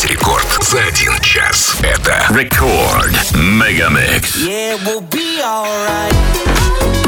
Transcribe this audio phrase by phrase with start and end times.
[0.00, 1.74] Весь рекорд за один час.
[1.82, 4.36] Это Рекорд Мегамикс.
[4.36, 7.07] Yeah, we'll be alright.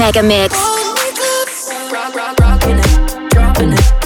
[0.00, 0.54] Mega Mix.
[1.92, 3.99] Rock, rock.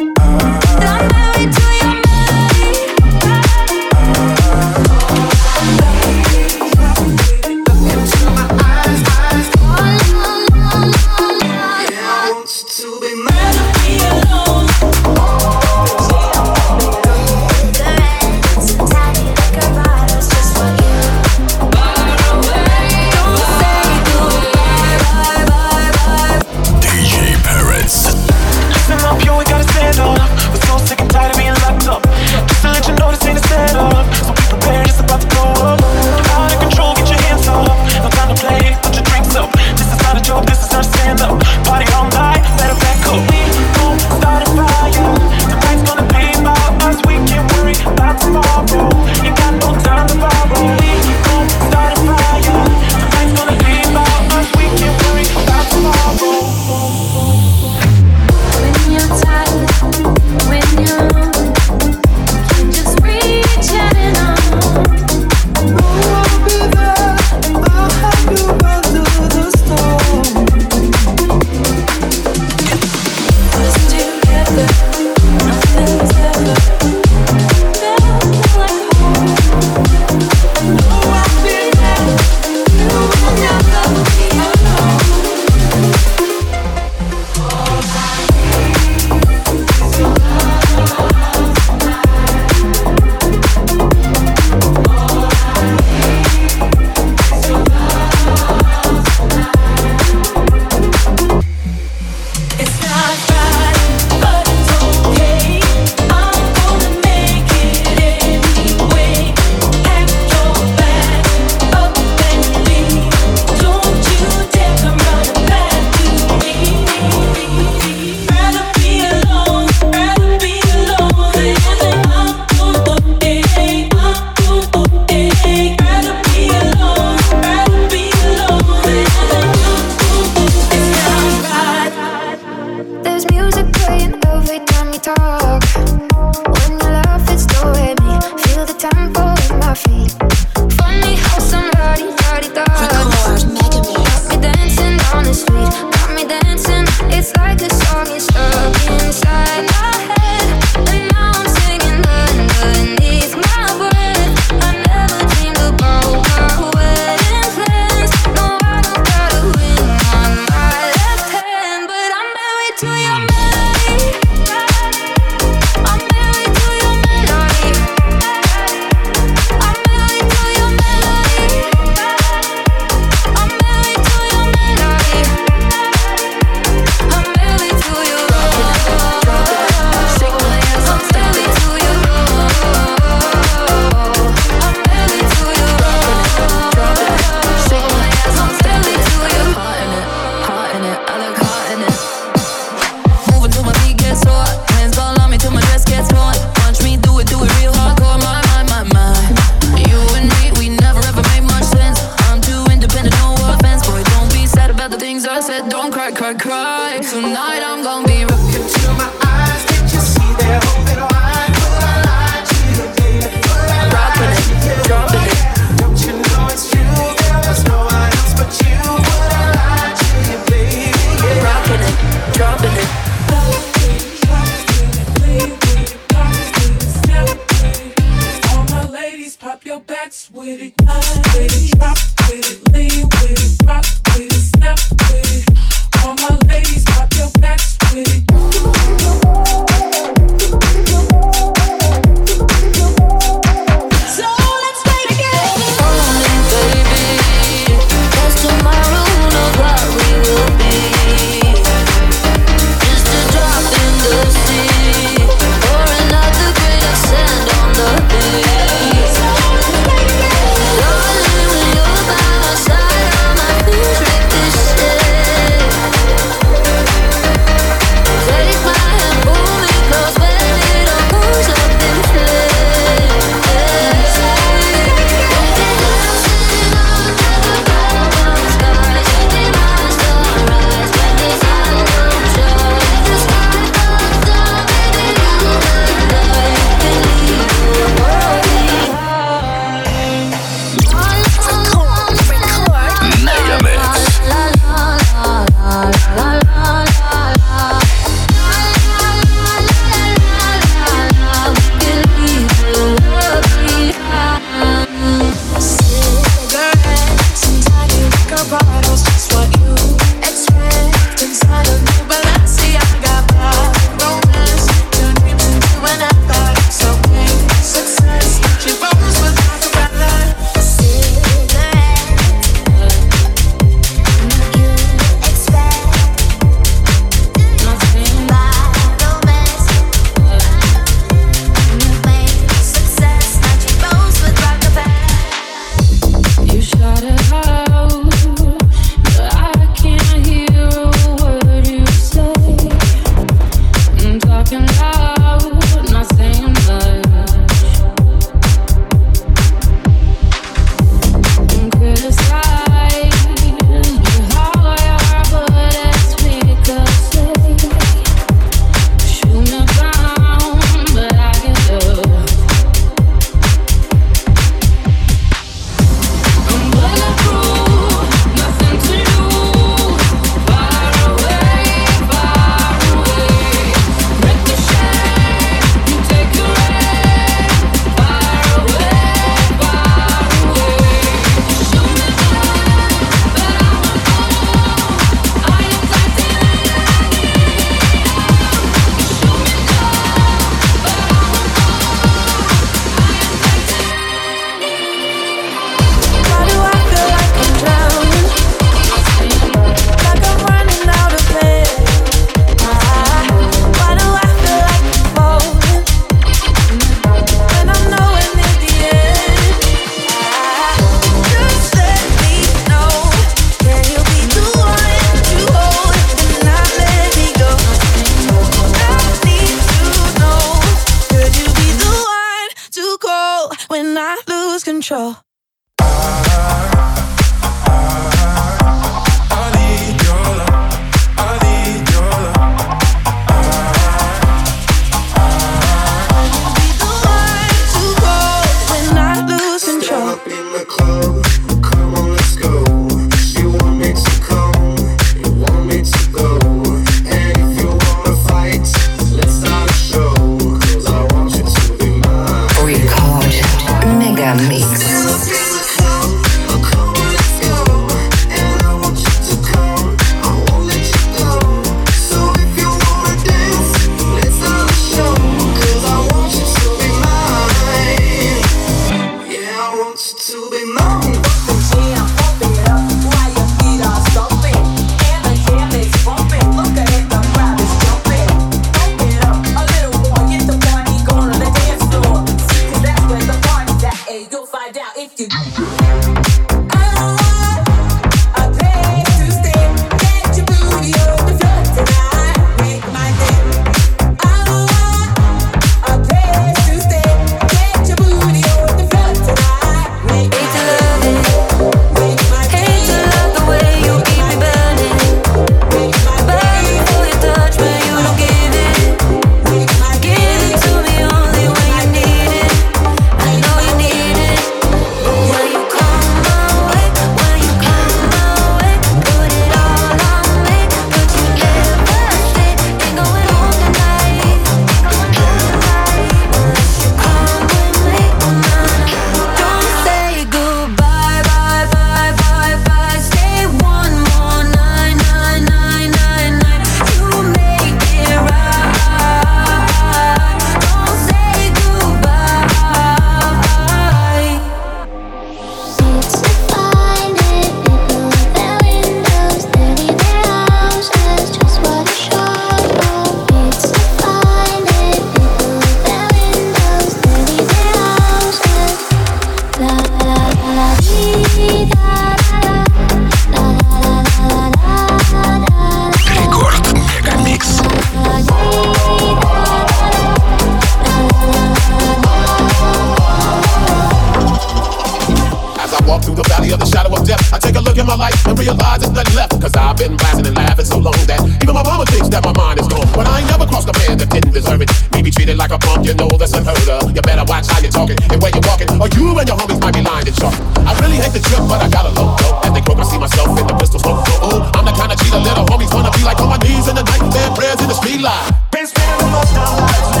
[578.31, 579.35] and realize there's nothing left.
[579.43, 582.31] Cause I've been blasting and laughing so long that even my mama thinks that my
[582.31, 582.87] mind is gone.
[582.95, 584.71] But I ain't never crossed a man that didn't deserve it.
[584.95, 586.95] Me be treated like a punk, you know that's unheard of.
[586.95, 589.59] You better watch how you're talking and where you're walking, or you and your homies
[589.59, 590.33] might be lying in sharp.
[590.63, 592.39] I really hate the trip, but I gotta low go.
[592.47, 593.99] As they croak, I see myself in the pistol smoke.
[594.23, 596.71] Oh, oh I'm the kind of cheater little homies wanna be like on my knees
[596.71, 597.03] in the night,
[597.35, 598.31] prayers in the street light.
[598.55, 600.00] Been spending most of my life.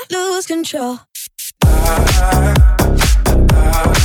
[0.00, 1.00] I lose control.
[1.64, 2.54] I,
[3.50, 3.97] I,